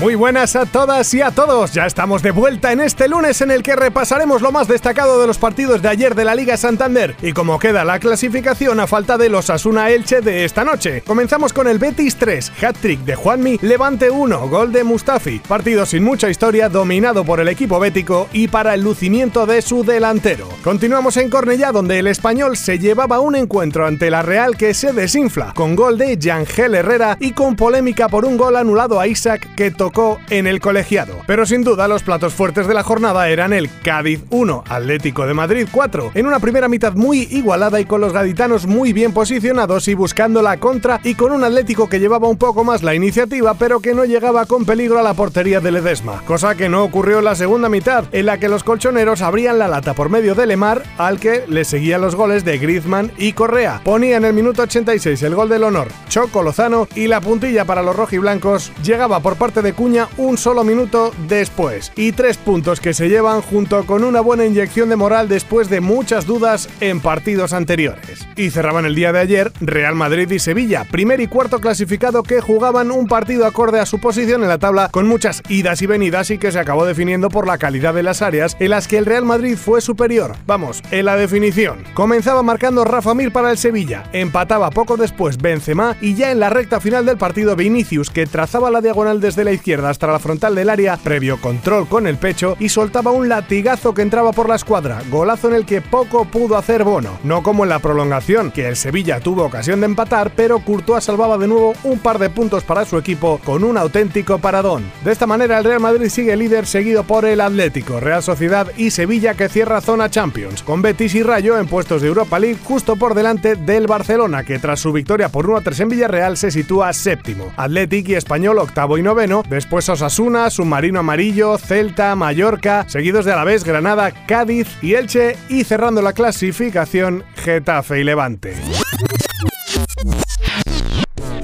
Muy 0.00 0.14
buenas 0.14 0.56
a 0.56 0.64
todas 0.64 1.12
y 1.12 1.20
a 1.20 1.30
todos. 1.30 1.74
Ya 1.74 1.84
estamos 1.84 2.22
de 2.22 2.30
vuelta 2.30 2.72
en 2.72 2.80
este 2.80 3.06
lunes 3.06 3.42
en 3.42 3.50
el 3.50 3.62
que 3.62 3.76
repasaremos 3.76 4.40
lo 4.40 4.50
más 4.50 4.66
destacado 4.66 5.20
de 5.20 5.26
los 5.26 5.36
partidos 5.36 5.82
de 5.82 5.90
ayer 5.90 6.14
de 6.14 6.24
la 6.24 6.34
Liga 6.34 6.56
Santander 6.56 7.14
y 7.20 7.34
cómo 7.34 7.58
queda 7.58 7.84
la 7.84 7.98
clasificación 7.98 8.80
a 8.80 8.86
falta 8.86 9.18
de 9.18 9.28
los 9.28 9.50
Asuna 9.50 9.90
Elche 9.90 10.22
de 10.22 10.46
esta 10.46 10.64
noche. 10.64 11.02
Comenzamos 11.06 11.52
con 11.52 11.68
el 11.68 11.78
Betis 11.78 12.16
3, 12.16 12.50
hat-trick 12.62 13.00
de 13.00 13.14
Juanmi, 13.14 13.58
Levante 13.60 14.08
1, 14.10 14.48
gol 14.48 14.72
de 14.72 14.84
Mustafi. 14.84 15.40
Partido 15.40 15.84
sin 15.84 16.02
mucha 16.02 16.30
historia, 16.30 16.70
dominado 16.70 17.22
por 17.22 17.38
el 17.38 17.48
equipo 17.48 17.78
bético 17.78 18.26
y 18.32 18.48
para 18.48 18.72
el 18.72 18.80
lucimiento 18.80 19.44
de 19.44 19.60
su 19.60 19.84
delantero. 19.84 20.48
Continuamos 20.64 21.18
en 21.18 21.28
Cornellá, 21.28 21.72
donde 21.72 21.98
el 21.98 22.06
español 22.06 22.56
se 22.56 22.78
llevaba 22.78 23.20
un 23.20 23.36
encuentro 23.36 23.86
ante 23.86 24.08
la 24.08 24.22
Real 24.22 24.56
que 24.56 24.72
se 24.72 24.94
desinfla, 24.94 25.52
con 25.54 25.76
gol 25.76 25.98
de 25.98 26.16
Yangel 26.16 26.74
Herrera 26.74 27.18
y 27.20 27.32
con 27.32 27.54
polémica 27.54 28.08
por 28.08 28.24
un 28.24 28.38
gol 28.38 28.56
anulado 28.56 28.98
a 28.98 29.06
Isaac 29.06 29.46
que 29.54 29.70
tocó 29.70 29.89
en 30.30 30.46
el 30.46 30.60
colegiado. 30.60 31.14
Pero 31.26 31.46
sin 31.46 31.64
duda 31.64 31.88
los 31.88 32.02
platos 32.02 32.32
fuertes 32.32 32.66
de 32.66 32.74
la 32.74 32.82
jornada 32.82 33.28
eran 33.28 33.52
el 33.52 33.68
Cádiz 33.82 34.22
1, 34.30 34.64
Atlético 34.68 35.26
de 35.26 35.34
Madrid 35.34 35.66
4, 35.70 36.12
en 36.14 36.26
una 36.26 36.38
primera 36.38 36.68
mitad 36.68 36.94
muy 36.94 37.26
igualada 37.30 37.80
y 37.80 37.84
con 37.84 38.00
los 38.00 38.12
gaditanos 38.12 38.66
muy 38.66 38.92
bien 38.92 39.12
posicionados 39.12 39.88
y 39.88 39.94
buscando 39.94 40.42
la 40.42 40.58
contra 40.58 41.00
y 41.02 41.14
con 41.14 41.32
un 41.32 41.44
Atlético 41.44 41.88
que 41.88 41.98
llevaba 41.98 42.28
un 42.28 42.38
poco 42.38 42.62
más 42.62 42.82
la 42.82 42.94
iniciativa 42.94 43.54
pero 43.54 43.80
que 43.80 43.94
no 43.94 44.04
llegaba 44.04 44.46
con 44.46 44.64
peligro 44.64 44.98
a 44.98 45.02
la 45.02 45.14
portería 45.14 45.60
de 45.60 45.72
Ledesma, 45.72 46.22
cosa 46.26 46.54
que 46.54 46.68
no 46.68 46.84
ocurrió 46.84 47.18
en 47.18 47.24
la 47.24 47.34
segunda 47.34 47.68
mitad, 47.68 48.04
en 48.12 48.26
la 48.26 48.38
que 48.38 48.48
los 48.48 48.64
colchoneros 48.64 49.22
abrían 49.22 49.58
la 49.58 49.68
lata 49.68 49.94
por 49.94 50.08
medio 50.08 50.34
de 50.34 50.46
Lemar, 50.46 50.84
al 50.98 51.18
que 51.18 51.44
le 51.48 51.64
seguían 51.64 52.00
los 52.00 52.14
goles 52.14 52.44
de 52.44 52.58
Griezmann 52.58 53.10
y 53.18 53.32
Correa. 53.32 53.80
Ponía 53.84 54.16
en 54.16 54.24
el 54.24 54.34
minuto 54.34 54.62
86 54.62 55.22
el 55.22 55.34
gol 55.34 55.48
del 55.48 55.64
honor 55.64 55.88
Choco 56.08 56.42
Lozano 56.42 56.88
y 56.94 57.06
la 57.06 57.20
puntilla 57.20 57.64
para 57.64 57.82
los 57.82 57.96
rojiblancos 57.96 58.72
llegaba 58.82 59.20
por 59.20 59.36
parte 59.36 59.62
de 59.62 59.72
Un 59.80 60.36
solo 60.36 60.62
minuto 60.62 61.10
después. 61.26 61.90
Y 61.96 62.12
tres 62.12 62.36
puntos 62.36 62.80
que 62.80 62.92
se 62.92 63.08
llevan 63.08 63.40
junto 63.40 63.86
con 63.86 64.04
una 64.04 64.20
buena 64.20 64.44
inyección 64.44 64.90
de 64.90 64.96
moral 64.96 65.26
después 65.26 65.70
de 65.70 65.80
muchas 65.80 66.26
dudas 66.26 66.68
en 66.82 67.00
partidos 67.00 67.54
anteriores. 67.54 68.28
Y 68.36 68.50
cerraban 68.50 68.84
el 68.84 68.94
día 68.94 69.10
de 69.10 69.20
ayer 69.20 69.52
Real 69.62 69.94
Madrid 69.94 70.30
y 70.30 70.38
Sevilla, 70.38 70.84
primer 70.84 71.22
y 71.22 71.28
cuarto 71.28 71.60
clasificado 71.60 72.22
que 72.22 72.42
jugaban 72.42 72.90
un 72.90 73.06
partido 73.06 73.46
acorde 73.46 73.80
a 73.80 73.86
su 73.86 73.98
posición 74.00 74.42
en 74.42 74.50
la 74.50 74.58
tabla 74.58 74.90
con 74.90 75.08
muchas 75.08 75.42
idas 75.48 75.80
y 75.80 75.86
venidas 75.86 76.30
y 76.30 76.36
que 76.36 76.52
se 76.52 76.58
acabó 76.58 76.84
definiendo 76.84 77.30
por 77.30 77.46
la 77.46 77.56
calidad 77.56 77.94
de 77.94 78.02
las 78.02 78.20
áreas 78.20 78.58
en 78.60 78.70
las 78.70 78.86
que 78.86 78.98
el 78.98 79.06
Real 79.06 79.24
Madrid 79.24 79.56
fue 79.56 79.80
superior. 79.80 80.36
Vamos, 80.46 80.82
en 80.90 81.06
la 81.06 81.16
definición. 81.16 81.84
Comenzaba 81.94 82.42
marcando 82.42 82.84
Rafa 82.84 83.14
Mir 83.14 83.32
para 83.32 83.50
el 83.50 83.56
Sevilla, 83.56 84.04
empataba 84.12 84.68
poco 84.68 84.98
después 84.98 85.38
Benzema 85.38 85.96
y 86.02 86.16
ya 86.16 86.30
en 86.30 86.40
la 86.40 86.50
recta 86.50 86.80
final 86.80 87.06
del 87.06 87.16
partido 87.16 87.56
Vinicius 87.56 88.10
que 88.10 88.26
trazaba 88.26 88.70
la 88.70 88.82
diagonal 88.82 89.22
desde 89.22 89.42
la 89.42 89.52
izquierda 89.52 89.69
hasta 89.78 90.08
la 90.08 90.18
frontal 90.18 90.54
del 90.54 90.68
área, 90.68 90.96
previo 90.96 91.40
control 91.40 91.88
con 91.88 92.06
el 92.06 92.16
pecho 92.16 92.56
y 92.58 92.68
soltaba 92.68 93.12
un 93.12 93.28
latigazo 93.28 93.94
que 93.94 94.02
entraba 94.02 94.32
por 94.32 94.48
la 94.48 94.56
escuadra, 94.56 95.00
golazo 95.10 95.48
en 95.48 95.54
el 95.54 95.64
que 95.64 95.80
poco 95.80 96.24
pudo 96.24 96.56
hacer 96.56 96.82
Bono, 96.82 97.18
no 97.22 97.42
como 97.42 97.62
en 97.62 97.70
la 97.70 97.78
prolongación, 97.78 98.50
que 98.50 98.66
el 98.66 98.76
Sevilla 98.76 99.20
tuvo 99.20 99.44
ocasión 99.44 99.80
de 99.80 99.86
empatar, 99.86 100.32
pero 100.34 100.58
Courtois 100.58 101.04
salvaba 101.04 101.38
de 101.38 101.46
nuevo 101.46 101.74
un 101.84 102.00
par 102.00 102.18
de 102.18 102.30
puntos 102.30 102.64
para 102.64 102.84
su 102.84 102.98
equipo 102.98 103.40
con 103.44 103.62
un 103.62 103.78
auténtico 103.78 104.38
paradón. 104.38 104.90
De 105.04 105.12
esta 105.12 105.26
manera 105.26 105.58
el 105.58 105.64
Real 105.64 105.80
Madrid 105.80 106.08
sigue 106.08 106.36
líder 106.36 106.66
seguido 106.66 107.04
por 107.04 107.24
el 107.24 107.40
Atlético, 107.40 108.00
Real 108.00 108.22
Sociedad 108.22 108.66
y 108.76 108.90
Sevilla 108.90 109.34
que 109.34 109.48
cierra 109.48 109.80
zona 109.80 110.10
Champions, 110.10 110.62
con 110.62 110.82
Betis 110.82 111.14
y 111.14 111.22
Rayo 111.22 111.58
en 111.58 111.68
puestos 111.68 112.02
de 112.02 112.08
Europa 112.08 112.38
League 112.38 112.58
justo 112.64 112.96
por 112.96 113.14
delante 113.14 113.54
del 113.54 113.86
Barcelona, 113.86 114.42
que 114.42 114.58
tras 114.58 114.80
su 114.80 114.92
victoria 114.92 115.28
por 115.28 115.46
1 115.46 115.58
a 115.58 115.60
3 115.60 115.80
en 115.80 115.88
Villarreal 115.88 116.36
se 116.36 116.50
sitúa 116.50 116.92
séptimo. 116.92 117.52
Atlético 117.56 118.12
y 118.12 118.14
Español 118.14 118.58
octavo 118.58 118.98
y 118.98 119.02
noveno, 119.02 119.42
después 119.60 119.90
Osasuna, 119.90 120.48
Submarino 120.48 121.00
Amarillo, 121.00 121.58
Celta, 121.58 122.16
Mallorca, 122.16 122.86
seguidos 122.88 123.26
de 123.26 123.32
Alavés, 123.34 123.62
Granada, 123.62 124.10
Cádiz 124.26 124.66
y 124.80 124.94
Elche 124.94 125.36
y 125.50 125.64
cerrando 125.64 126.00
la 126.00 126.14
clasificación 126.14 127.24
Getafe 127.36 128.00
y 128.00 128.04
Levante. 128.04 128.54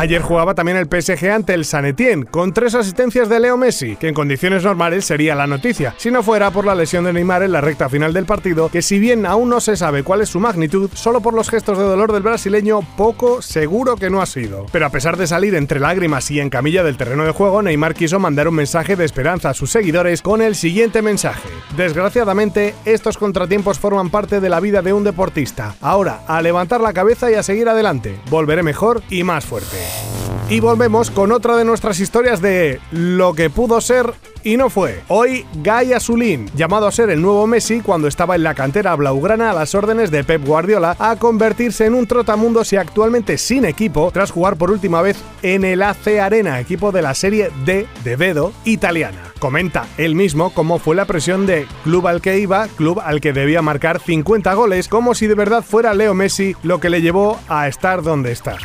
Ayer 0.00 0.22
jugaba 0.22 0.54
también 0.54 0.78
el 0.78 0.86
PSG 0.86 1.28
ante 1.30 1.52
el 1.52 1.66
San 1.66 1.84
Etienne, 1.84 2.24
con 2.24 2.54
tres 2.54 2.74
asistencias 2.74 3.28
de 3.28 3.38
Leo 3.38 3.58
Messi, 3.58 3.96
que 3.96 4.08
en 4.08 4.14
condiciones 4.14 4.64
normales 4.64 5.04
sería 5.04 5.34
la 5.34 5.46
noticia, 5.46 5.94
si 5.98 6.10
no 6.10 6.22
fuera 6.22 6.50
por 6.50 6.64
la 6.64 6.74
lesión 6.74 7.04
de 7.04 7.12
Neymar 7.12 7.42
en 7.42 7.52
la 7.52 7.60
recta 7.60 7.90
final 7.90 8.14
del 8.14 8.24
partido, 8.24 8.70
que 8.70 8.80
si 8.80 8.98
bien 8.98 9.26
aún 9.26 9.50
no 9.50 9.60
se 9.60 9.76
sabe 9.76 10.02
cuál 10.02 10.22
es 10.22 10.30
su 10.30 10.40
magnitud, 10.40 10.88
solo 10.94 11.20
por 11.20 11.34
los 11.34 11.50
gestos 11.50 11.76
de 11.76 11.84
dolor 11.84 12.14
del 12.14 12.22
brasileño, 12.22 12.80
poco 12.96 13.42
seguro 13.42 13.96
que 13.96 14.08
no 14.08 14.22
ha 14.22 14.26
sido. 14.26 14.64
Pero 14.72 14.86
a 14.86 14.90
pesar 14.90 15.18
de 15.18 15.26
salir 15.26 15.54
entre 15.54 15.80
lágrimas 15.80 16.30
y 16.30 16.40
en 16.40 16.48
camilla 16.48 16.82
del 16.82 16.96
terreno 16.96 17.26
de 17.26 17.32
juego, 17.32 17.60
Neymar 17.60 17.94
quiso 17.94 18.18
mandar 18.18 18.48
un 18.48 18.54
mensaje 18.54 18.96
de 18.96 19.04
esperanza 19.04 19.50
a 19.50 19.54
sus 19.54 19.70
seguidores 19.70 20.22
con 20.22 20.40
el 20.40 20.54
siguiente 20.54 21.02
mensaje. 21.02 21.46
Desgraciadamente, 21.76 22.74
estos 22.86 23.18
contratiempos 23.18 23.78
forman 23.78 24.08
parte 24.08 24.40
de 24.40 24.48
la 24.48 24.60
vida 24.60 24.80
de 24.80 24.94
un 24.94 25.04
deportista. 25.04 25.74
Ahora, 25.82 26.22
a 26.26 26.40
levantar 26.40 26.80
la 26.80 26.94
cabeza 26.94 27.30
y 27.30 27.34
a 27.34 27.42
seguir 27.42 27.68
adelante. 27.68 28.18
Volveré 28.30 28.62
mejor 28.62 29.02
y 29.10 29.24
más 29.24 29.44
fuerte. 29.44 29.89
Y 30.48 30.60
volvemos 30.60 31.10
con 31.10 31.32
otra 31.32 31.56
de 31.56 31.64
nuestras 31.64 32.00
historias 32.00 32.40
de 32.40 32.80
lo 32.90 33.34
que 33.34 33.50
pudo 33.50 33.80
ser 33.80 34.14
y 34.42 34.56
no 34.56 34.70
fue. 34.70 35.00
Hoy 35.08 35.44
Guy 35.54 35.92
Azulín, 35.92 36.50
llamado 36.54 36.86
a 36.86 36.92
ser 36.92 37.10
el 37.10 37.22
nuevo 37.22 37.46
Messi 37.46 37.80
cuando 37.80 38.08
estaba 38.08 38.36
en 38.36 38.42
la 38.42 38.54
cantera 38.54 38.94
blaugrana 38.96 39.50
a 39.50 39.54
las 39.54 39.74
órdenes 39.74 40.10
de 40.10 40.24
Pep 40.24 40.44
Guardiola, 40.44 40.96
a 40.98 41.16
convertirse 41.16 41.86
en 41.86 41.94
un 41.94 42.06
trotamundos 42.06 42.72
y 42.72 42.76
actualmente 42.76 43.38
sin 43.38 43.64
equipo 43.64 44.10
tras 44.12 44.30
jugar 44.30 44.56
por 44.56 44.70
última 44.70 45.02
vez 45.02 45.18
en 45.42 45.64
el 45.64 45.82
AC 45.82 46.18
Arena, 46.20 46.60
equipo 46.60 46.92
de 46.92 47.02
la 47.02 47.14
Serie 47.14 47.50
D 47.64 47.86
de 48.04 48.16
Vedo 48.16 48.52
italiana. 48.64 49.18
Comenta 49.38 49.86
él 49.96 50.14
mismo 50.14 50.52
cómo 50.52 50.78
fue 50.78 50.94
la 50.94 51.06
presión 51.06 51.46
de 51.46 51.66
club 51.84 52.06
al 52.06 52.20
que 52.20 52.38
iba, 52.38 52.68
club 52.68 53.00
al 53.02 53.20
que 53.20 53.32
debía 53.32 53.62
marcar 53.62 54.00
50 54.00 54.52
goles, 54.54 54.88
como 54.88 55.14
si 55.14 55.26
de 55.26 55.34
verdad 55.34 55.62
fuera 55.62 55.94
Leo 55.94 56.14
Messi 56.14 56.54
lo 56.62 56.78
que 56.78 56.90
le 56.90 57.00
llevó 57.00 57.38
a 57.48 57.68
estar 57.68 58.02
donde 58.02 58.32
está. 58.32 58.56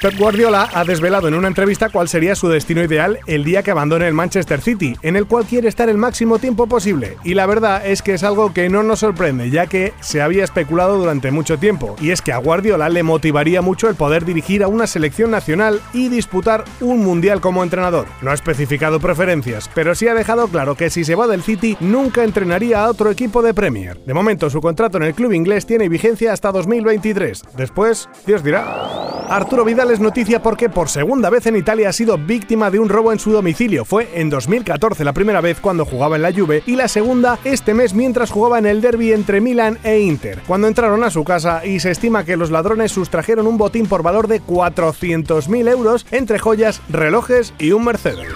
Pep 0.00 0.16
Guardiola 0.16 0.68
ha 0.74 0.84
desvelado 0.84 1.26
en 1.26 1.34
una 1.34 1.48
entrevista 1.48 1.88
cuál 1.88 2.08
sería 2.08 2.36
su 2.36 2.46
destino 2.48 2.84
ideal 2.84 3.18
el 3.26 3.42
día 3.42 3.64
que 3.64 3.72
abandone 3.72 4.06
el 4.06 4.14
Manchester 4.14 4.60
City, 4.60 4.94
en 5.02 5.16
el 5.16 5.26
cual 5.26 5.44
quiere 5.44 5.66
estar 5.66 5.88
el 5.88 5.98
máximo 5.98 6.38
tiempo 6.38 6.68
posible. 6.68 7.16
Y 7.24 7.34
la 7.34 7.46
verdad 7.46 7.84
es 7.84 8.00
que 8.00 8.14
es 8.14 8.22
algo 8.22 8.54
que 8.54 8.68
no 8.68 8.84
nos 8.84 9.00
sorprende, 9.00 9.50
ya 9.50 9.66
que 9.66 9.92
se 9.98 10.22
había 10.22 10.44
especulado 10.44 10.98
durante 10.98 11.32
mucho 11.32 11.58
tiempo. 11.58 11.96
Y 12.00 12.10
es 12.10 12.22
que 12.22 12.32
a 12.32 12.38
Guardiola 12.38 12.88
le 12.90 13.02
motivaría 13.02 13.60
mucho 13.60 13.88
el 13.88 13.96
poder 13.96 14.24
dirigir 14.24 14.62
a 14.62 14.68
una 14.68 14.86
selección 14.86 15.32
nacional 15.32 15.80
y 15.92 16.08
disputar 16.08 16.64
un 16.80 17.00
mundial 17.04 17.40
como 17.40 17.64
entrenador. 17.64 18.06
No 18.22 18.30
ha 18.30 18.34
especificado 18.34 19.00
preferencias, 19.00 19.68
pero 19.74 19.96
sí 19.96 20.06
ha 20.06 20.14
dejado 20.14 20.46
claro 20.46 20.76
que 20.76 20.90
si 20.90 21.02
se 21.02 21.16
va 21.16 21.26
del 21.26 21.42
City 21.42 21.76
nunca 21.80 22.22
entrenaría 22.22 22.84
a 22.84 22.88
otro 22.88 23.10
equipo 23.10 23.42
de 23.42 23.52
Premier. 23.52 23.98
De 24.04 24.14
momento 24.14 24.48
su 24.48 24.60
contrato 24.60 24.98
en 24.98 25.02
el 25.02 25.14
club 25.14 25.32
inglés 25.32 25.66
tiene 25.66 25.88
vigencia 25.88 26.32
hasta 26.32 26.52
2023. 26.52 27.42
Después, 27.56 28.08
Dios 28.24 28.44
dirá. 28.44 29.08
Arturo 29.28 29.62
Vidal 29.62 29.87
es 29.90 30.00
noticia 30.00 30.42
porque 30.42 30.68
por 30.68 30.88
segunda 30.88 31.30
vez 31.30 31.46
en 31.46 31.56
Italia 31.56 31.88
ha 31.88 31.92
sido 31.92 32.18
víctima 32.18 32.70
de 32.70 32.78
un 32.78 32.88
robo 32.88 33.12
en 33.12 33.18
su 33.18 33.32
domicilio. 33.32 33.84
Fue 33.84 34.08
en 34.14 34.28
2014 34.28 35.04
la 35.04 35.12
primera 35.12 35.40
vez 35.40 35.60
cuando 35.60 35.84
jugaba 35.84 36.16
en 36.16 36.22
la 36.22 36.32
Juve 36.32 36.62
y 36.66 36.76
la 36.76 36.88
segunda 36.88 37.38
este 37.44 37.74
mes 37.74 37.94
mientras 37.94 38.30
jugaba 38.30 38.58
en 38.58 38.66
el 38.66 38.80
derby 38.80 39.12
entre 39.12 39.40
Milan 39.40 39.78
e 39.84 40.00
Inter, 40.00 40.40
cuando 40.46 40.68
entraron 40.68 41.04
a 41.04 41.10
su 41.10 41.24
casa 41.24 41.64
y 41.64 41.80
se 41.80 41.90
estima 41.90 42.24
que 42.24 42.36
los 42.36 42.50
ladrones 42.50 42.92
sustrajeron 42.92 43.46
un 43.46 43.56
botín 43.56 43.86
por 43.86 44.02
valor 44.02 44.28
de 44.28 44.42
400.000 44.42 45.70
euros 45.70 46.06
entre 46.10 46.38
joyas, 46.38 46.82
relojes 46.88 47.54
y 47.58 47.72
un 47.72 47.84
Mercedes. 47.84 48.28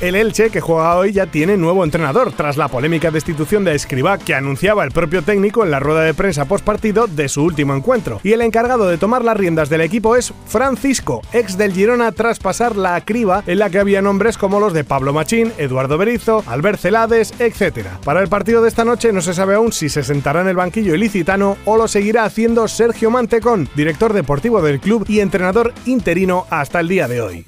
El 0.00 0.14
Elche, 0.14 0.50
que 0.50 0.60
juega 0.60 0.94
hoy, 0.96 1.12
ya 1.12 1.24
tiene 1.24 1.56
nuevo 1.56 1.82
entrenador, 1.82 2.30
tras 2.32 2.58
la 2.58 2.68
polémica 2.68 3.10
destitución 3.10 3.64
de 3.64 3.74
Escribá 3.74 4.18
que 4.18 4.34
anunciaba 4.34 4.84
el 4.84 4.92
propio 4.92 5.22
técnico 5.22 5.64
en 5.64 5.70
la 5.70 5.80
rueda 5.80 6.02
de 6.02 6.12
prensa 6.12 6.44
postpartido 6.44 7.06
de 7.06 7.30
su 7.30 7.42
último 7.42 7.74
encuentro. 7.74 8.20
Y 8.22 8.32
el 8.32 8.42
encargado 8.42 8.88
de 8.88 8.98
tomar 8.98 9.24
las 9.24 9.38
riendas 9.38 9.70
del 9.70 9.80
equipo 9.80 10.14
es 10.14 10.34
Francisco, 10.76 11.22
ex 11.32 11.56
del 11.56 11.72
Girona, 11.72 12.12
tras 12.12 12.38
pasar 12.38 12.76
la 12.76 13.00
criba 13.00 13.42
en 13.46 13.60
la 13.60 13.70
que 13.70 13.78
había 13.78 14.02
nombres 14.02 14.36
como 14.36 14.60
los 14.60 14.74
de 14.74 14.84
Pablo 14.84 15.14
Machín, 15.14 15.50
Eduardo 15.56 15.96
Berizo, 15.96 16.44
Albert 16.46 16.80
Celades, 16.80 17.32
etc. 17.38 17.86
Para 18.04 18.20
el 18.20 18.28
partido 18.28 18.60
de 18.60 18.68
esta 18.68 18.84
noche 18.84 19.10
no 19.10 19.22
se 19.22 19.32
sabe 19.32 19.54
aún 19.54 19.72
si 19.72 19.88
se 19.88 20.02
sentará 20.02 20.42
en 20.42 20.48
el 20.48 20.56
banquillo 20.56 20.94
ilicitano 20.94 21.56
o 21.64 21.78
lo 21.78 21.88
seguirá 21.88 22.24
haciendo 22.24 22.68
Sergio 22.68 23.10
Mantecón, 23.10 23.70
director 23.74 24.12
deportivo 24.12 24.60
del 24.60 24.78
club 24.78 25.06
y 25.08 25.20
entrenador 25.20 25.72
interino 25.86 26.46
hasta 26.50 26.80
el 26.80 26.88
día 26.88 27.08
de 27.08 27.22
hoy. 27.22 27.46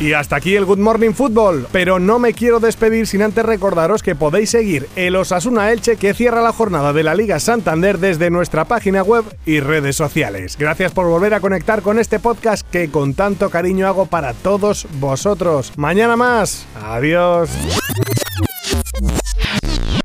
Y 0.00 0.14
hasta 0.14 0.36
aquí 0.36 0.56
el 0.56 0.64
Good 0.64 0.78
Morning 0.78 1.12
Football, 1.12 1.66
pero 1.72 1.98
no 1.98 2.18
me 2.18 2.32
quiero 2.32 2.58
despedir 2.58 3.06
sin 3.06 3.20
antes 3.20 3.44
recordaros 3.44 4.02
que 4.02 4.14
podéis 4.14 4.48
seguir 4.48 4.88
el 4.96 5.14
Osasuna 5.14 5.70
Elche 5.72 5.96
que 5.96 6.14
cierra 6.14 6.40
la 6.40 6.54
jornada 6.54 6.94
de 6.94 7.02
la 7.02 7.14
Liga 7.14 7.38
Santander 7.38 7.98
desde 7.98 8.30
nuestra 8.30 8.64
página 8.64 9.02
web 9.02 9.26
y 9.44 9.60
redes 9.60 9.96
sociales. 9.96 10.56
Gracias 10.58 10.92
por 10.92 11.06
volver 11.06 11.34
a 11.34 11.40
conectar 11.40 11.82
con 11.82 11.98
este 11.98 12.18
podcast 12.18 12.66
que 12.70 12.90
con 12.90 13.12
tanto 13.12 13.50
cariño 13.50 13.86
hago 13.86 14.06
para 14.06 14.32
todos 14.32 14.86
vosotros. 15.00 15.74
Mañana 15.76 16.16
más. 16.16 16.66
Adiós. 16.82 17.50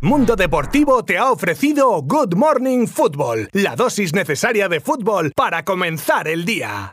Mundo 0.01 0.35
Deportivo 0.35 1.05
te 1.05 1.17
ha 1.17 1.31
ofrecido 1.31 2.01
Good 2.01 2.35
Morning 2.35 2.85
Football, 2.87 3.47
la 3.53 3.77
dosis 3.77 4.13
necesaria 4.13 4.67
de 4.67 4.81
fútbol 4.81 5.31
para 5.33 5.63
comenzar 5.63 6.27
el 6.27 6.43
día. 6.43 6.91